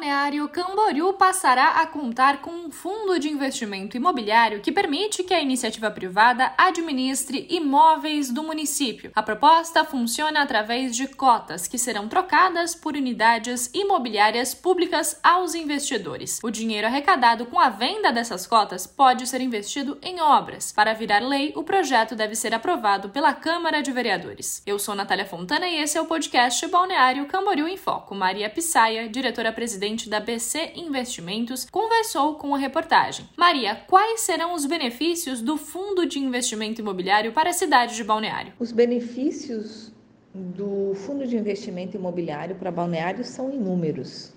[0.00, 5.42] Balneário Camboriú passará a contar com um fundo de investimento imobiliário que permite que a
[5.42, 9.12] iniciativa privada administre imóveis do município.
[9.14, 16.40] A proposta funciona através de cotas que serão trocadas por unidades imobiliárias públicas aos investidores.
[16.42, 20.72] O dinheiro arrecadado com a venda dessas cotas pode ser investido em obras.
[20.72, 24.62] Para virar lei, o projeto deve ser aprovado pela Câmara de Vereadores.
[24.64, 28.14] Eu sou Natália Fontana e esse é o podcast Balneário Camboriú em Foco.
[28.14, 33.28] Maria Pissaia, diretora-presidente da BC Investimentos, conversou com a reportagem.
[33.36, 38.52] Maria, quais serão os benefícios do Fundo de Investimento Imobiliário para a cidade de Balneário?
[38.58, 39.92] Os benefícios
[40.34, 44.32] do Fundo de Investimento Imobiliário para Balneário são inúmeros.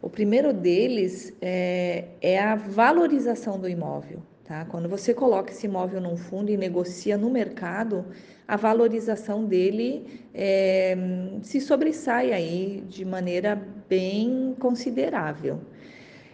[0.00, 4.22] O primeiro deles é, é a valorização do imóvel.
[4.44, 4.66] Tá?
[4.66, 8.04] Quando você coloca esse imóvel num fundo e negocia no mercado,
[8.46, 10.94] a valorização dele é,
[11.42, 15.60] se sobressai aí de maneira bem considerável.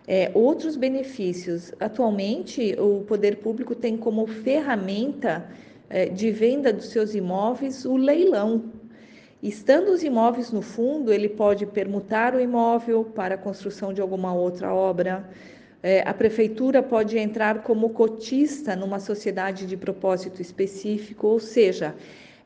[0.07, 1.73] É, outros benefícios.
[1.79, 5.48] Atualmente, o poder público tem como ferramenta
[5.89, 8.65] é, de venda dos seus imóveis o leilão.
[9.42, 14.35] Estando os imóveis no fundo, ele pode permutar o imóvel para a construção de alguma
[14.35, 15.29] outra obra,
[15.83, 21.95] é, a prefeitura pode entrar como cotista numa sociedade de propósito específico, ou seja,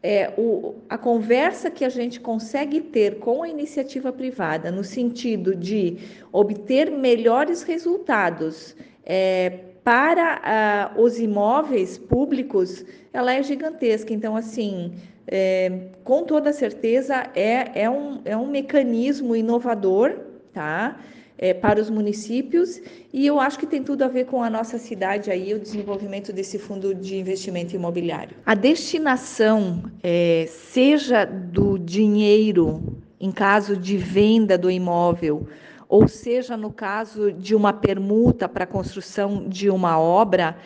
[0.07, 5.57] é, o, a conversa que a gente consegue ter com a iniciativa privada, no sentido
[5.57, 5.97] de
[6.31, 14.13] obter melhores resultados é, para uh, os imóveis públicos, ela é gigantesca.
[14.13, 14.93] Então, assim,
[15.27, 20.19] é, com toda certeza, é, é, um, é um mecanismo inovador,
[20.53, 21.01] tá?
[21.37, 22.81] É, para os municípios
[23.13, 26.33] e eu acho que tem tudo a ver com a nossa cidade aí, o desenvolvimento
[26.33, 28.37] desse fundo de investimento imobiliário.
[28.47, 35.49] A destinação, é, seja do dinheiro em caso de venda do imóvel,
[35.89, 40.57] ou seja no caso de uma permuta para construção de uma obra,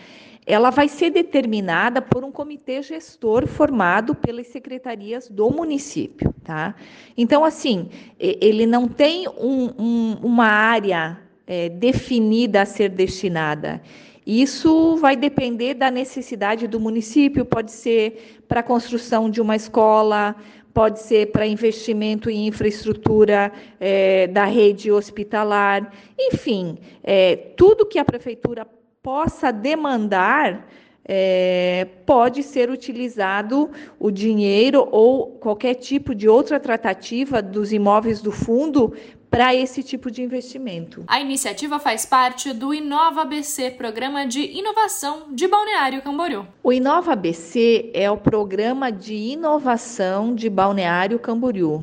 [0.49, 6.75] ela vai ser determinada por um comitê gestor formado pelas secretarias do município, tá?
[7.19, 13.83] Então, assim, ele não tem um, um, uma área é, definida a ser destinada.
[14.27, 20.35] Isso vai depender da necessidade do município, pode ser para a construção de uma escola,
[20.73, 28.05] pode ser para investimento em infraestrutura é, da rede hospitalar, enfim, é, tudo que a
[28.05, 28.67] prefeitura
[29.09, 30.69] possa demandar,
[31.03, 38.31] é, pode ser utilizado o dinheiro ou qualquer tipo de outra tratativa dos imóveis do
[38.31, 38.93] fundo
[39.31, 41.05] para esse tipo de investimento.
[41.07, 46.47] A iniciativa faz parte do Inova BC, programa de inovação de Balneário Camboriú.
[46.63, 51.83] O Inova BC é o programa de inovação de Balneário Camboriú.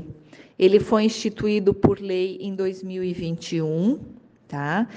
[0.59, 4.00] Ele foi instituído por lei em 2021,
[4.47, 4.88] tá?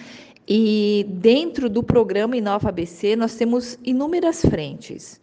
[0.51, 5.21] E dentro do programa Inova ABC, nós temos inúmeras frentes.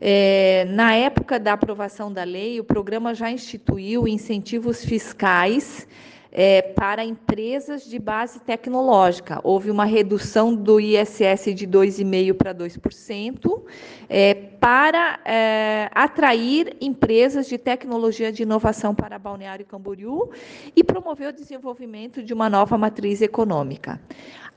[0.00, 5.88] É, na época da aprovação da lei, o programa já instituiu incentivos fiscais
[6.30, 9.40] é, para empresas de base tecnológica.
[9.42, 13.62] Houve uma redução do ISS de 2,5% para 2%,
[14.08, 20.30] é, para é, atrair empresas de tecnologia de inovação para Balneário Camboriú
[20.76, 24.00] e promover o desenvolvimento de uma nova matriz econômica.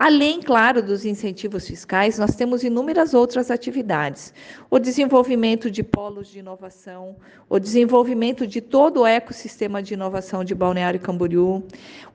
[0.04, 4.34] Além, claro, dos incentivos fiscais, nós temos inúmeras outras atividades.
[4.68, 7.18] O desenvolvimento de polos de inovação,
[7.48, 11.64] o desenvolvimento de todo o ecossistema de inovação de Balneário Camboriú,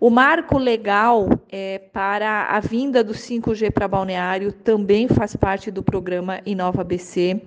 [0.01, 5.81] o marco legal é, para a vinda do 5G para Balneário também faz parte do
[5.81, 7.41] programa Inova BC.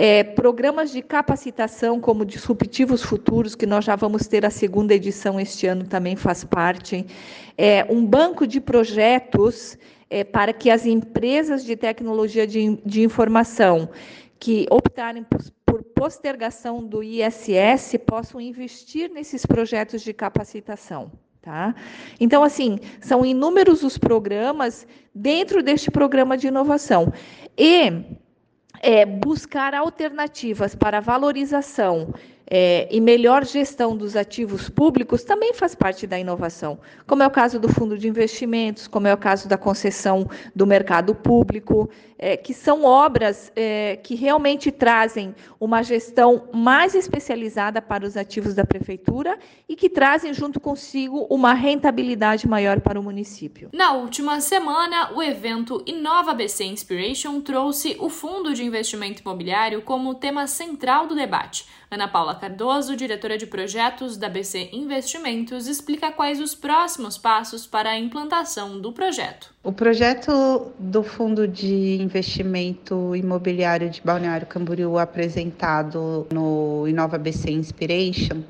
[0.00, 5.40] É, programas de capacitação como Disruptivos Futuros, que nós já vamos ter a segunda edição
[5.40, 7.04] este ano, também faz parte.
[7.56, 9.76] É, um banco de projetos
[10.08, 13.90] é, para que as empresas de tecnologia de, de informação
[14.38, 21.10] que optarem por, por postergação do ISS possam investir nesses projetos de capacitação.
[21.42, 21.74] Tá?
[22.20, 27.12] Então, assim, são inúmeros os programas dentro deste programa de inovação.
[27.56, 28.04] E
[28.80, 32.12] é, buscar alternativas para valorização
[32.50, 37.30] é, e melhor gestão dos ativos públicos também faz parte da inovação, como é o
[37.30, 42.36] caso do fundo de investimentos, como é o caso da concessão do mercado público, é,
[42.36, 48.64] que são obras é, que realmente trazem uma gestão mais especializada para os ativos da
[48.64, 53.68] prefeitura e que trazem junto consigo uma rentabilidade maior para o município.
[53.72, 60.14] Na última semana, o evento Inova BC Inspiration trouxe o fundo de investimento imobiliário como
[60.14, 61.66] tema central do debate.
[61.90, 67.90] Ana Paula Cardoso, diretora de projetos da BC Investimentos, explica quais os próximos passos para
[67.90, 69.54] a implantação do projeto.
[69.64, 78.42] O projeto do Fundo de Investimento Imobiliário de Balneário Camboriú apresentado no Inova BC Inspiration,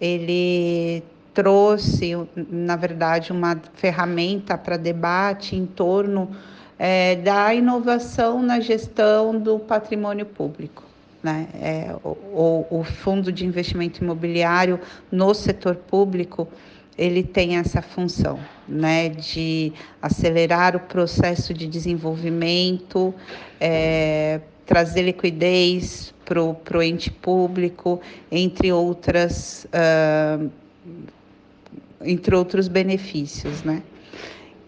[0.00, 6.34] ele trouxe, na verdade, uma ferramenta para debate em torno
[6.76, 10.85] é, da inovação na gestão do patrimônio público.
[11.26, 11.48] Né?
[11.54, 14.78] É, o, o Fundo de Investimento Imobiliário
[15.10, 16.46] no setor público
[16.96, 23.12] ele tem essa função, né, de acelerar o processo de desenvolvimento,
[23.60, 26.40] é, trazer liquidez para
[26.78, 28.00] o ente público,
[28.30, 30.48] entre outras, uh,
[32.02, 33.82] entre outros benefícios, né.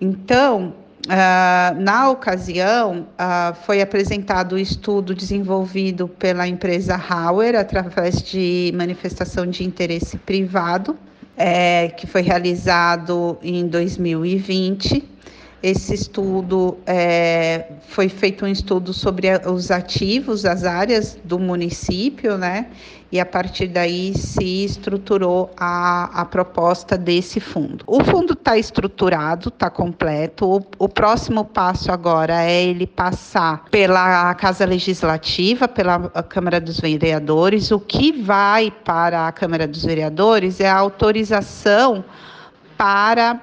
[0.01, 0.75] Então,
[1.07, 9.47] Uh, na ocasião, uh, foi apresentado o estudo desenvolvido pela empresa Hauer através de manifestação
[9.47, 10.99] de interesse privado,
[11.37, 15.18] é, que foi realizado em 2020.
[15.63, 22.67] Esse estudo é, foi feito um estudo sobre os ativos, as áreas do município, né?
[23.11, 27.83] e a partir daí se estruturou a, a proposta desse fundo.
[27.87, 30.47] O fundo está estruturado, está completo.
[30.47, 37.71] O, o, próximo passo agora é ele passar pela Casa Legislativa, pela Câmara dos Vereadores.
[37.71, 42.05] O que vai para a Câmara dos Vereadores é a autorização
[42.77, 43.41] para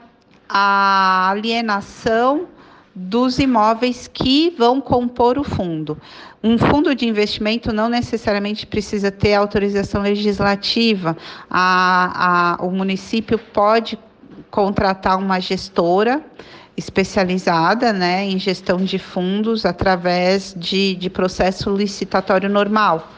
[0.57, 2.47] a alienação
[2.95, 5.97] dos imóveis que vão compor o fundo.
[6.41, 11.17] Um fundo de investimento não necessariamente precisa ter autorização legislativa.
[11.49, 13.99] A, a, o município pode
[14.49, 16.23] contratar uma gestora
[16.77, 23.11] especializada né, em gestão de fundos através de, de processo licitatório normal.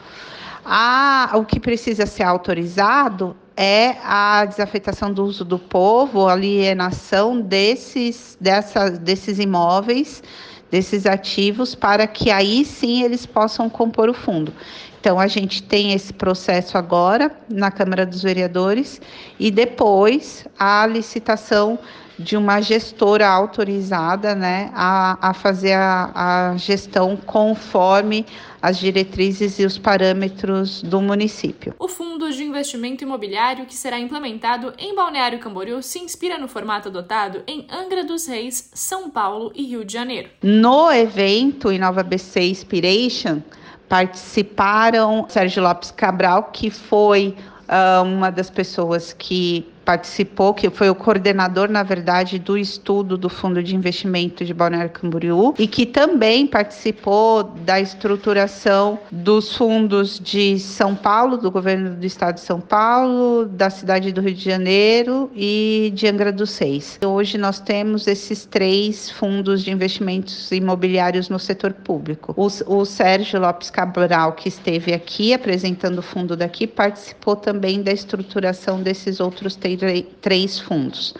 [0.64, 8.38] A, o que precisa ser autorizado é a desafetação do uso do povo, alienação desses,
[8.40, 10.22] dessa, desses imóveis,
[10.70, 14.52] desses ativos, para que aí sim eles possam compor o fundo.
[15.00, 19.00] Então, a gente tem esse processo agora na Câmara dos Vereadores
[19.38, 21.78] e depois a licitação
[22.18, 28.26] de uma gestora autorizada né, a, a fazer a, a gestão conforme
[28.60, 31.74] as diretrizes e os parâmetros do município.
[31.78, 36.88] O Fundo de Investimento Imobiliário, que será implementado em Balneário Camboriú, se inspira no formato
[36.88, 40.28] adotado em Angra dos Reis, São Paulo e Rio de Janeiro.
[40.42, 43.40] No evento Inova BC Inspiration,
[43.88, 47.36] participaram Sérgio Lopes Cabral, que foi
[47.68, 53.30] uh, uma das pessoas que participou, que foi o coordenador, na verdade, do estudo do
[53.30, 60.58] Fundo de Investimento de Balneário Camboriú e que também participou da estruturação dos fundos de
[60.58, 65.30] São Paulo, do governo do estado de São Paulo, da cidade do Rio de Janeiro
[65.34, 66.98] e de Angra dos Reis.
[67.02, 72.34] Hoje nós temos esses três fundos de investimentos imobiliários no setor público.
[72.36, 77.90] O, o Sérgio Lopes Cabral, que esteve aqui apresentando o fundo daqui, participou também da
[77.90, 79.77] estruturação desses outros três
[80.20, 81.14] três fundos.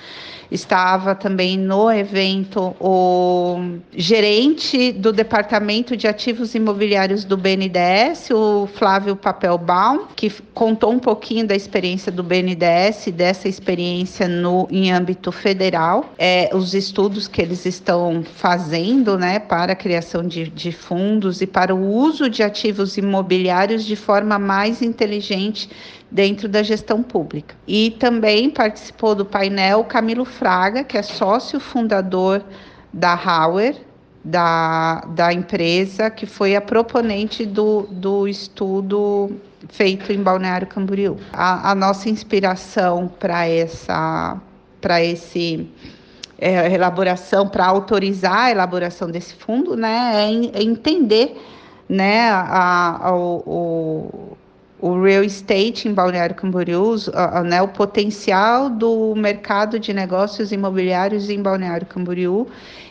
[0.50, 9.14] Estava também no evento o gerente do Departamento de Ativos Imobiliários do BNDES, o Flávio
[9.14, 16.14] Papelbaum, que contou um pouquinho da experiência do BNDES, dessa experiência no, em âmbito federal,
[16.16, 21.46] é, os estudos que eles estão fazendo né, para a criação de, de fundos e
[21.46, 25.68] para o uso de ativos imobiliários de forma mais inteligente
[26.10, 27.54] dentro da gestão pública.
[27.66, 32.42] E também participou do painel Camilo Fraga, que é sócio fundador
[32.92, 33.76] da Hauer,
[34.24, 39.30] da, da empresa, que foi a proponente do, do estudo
[39.68, 41.16] feito em Balneário Camboriú.
[41.32, 44.40] A, a nossa inspiração para essa
[44.80, 45.68] para esse
[46.38, 51.36] é, elaboração, para autorizar a elaboração desse fundo, né, é, é entender
[51.88, 54.27] né, a, a, o,
[54.80, 56.94] o real estate em Balneário Camboriú,
[57.44, 62.46] né, o potencial do mercado de negócios imobiliários em Balneário Camboriú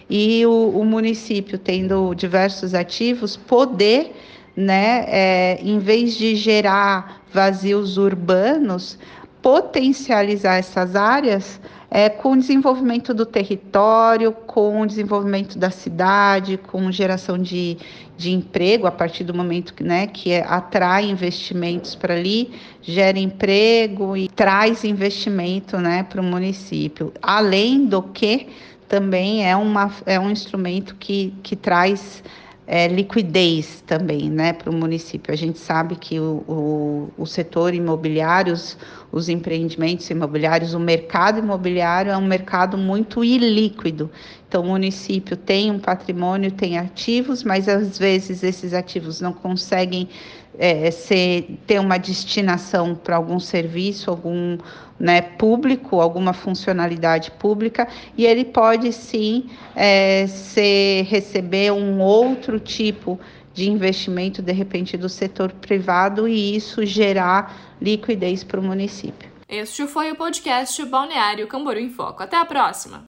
[0.09, 4.13] e o, o município tendo diversos ativos poder,
[4.55, 8.97] né, é, em vez de gerar vazios urbanos,
[9.41, 16.91] potencializar essas áreas é, com o desenvolvimento do território, com o desenvolvimento da cidade, com
[16.91, 17.77] geração de,
[18.17, 22.51] de emprego a partir do momento que, né, que é, atrai investimentos para ali,
[22.81, 27.13] gera emprego e traz investimento né, para o município.
[27.21, 28.47] Além do que
[28.87, 32.23] também é, uma, é um instrumento que, que traz
[32.67, 35.33] é, liquidez também né, para o município.
[35.33, 38.77] A gente sabe que o, o, o setor imobiliário, os,
[39.09, 44.11] os empreendimentos imobiliários, o mercado imobiliário é um mercado muito ilíquido.
[44.49, 50.09] Então, o município tem um patrimônio, tem ativos, mas às vezes esses ativos não conseguem
[50.57, 54.57] é, ser, ter uma destinação para algum serviço, algum
[54.99, 57.87] né, público, alguma funcionalidade pública,
[58.17, 63.19] e ele pode sim é, ser, receber um outro tipo
[63.53, 69.29] de investimento, de repente, do setor privado, e isso gerar liquidez para o município.
[69.49, 72.21] Este foi o podcast Balneário Camboriú em Foco.
[72.21, 73.05] Até a próxima!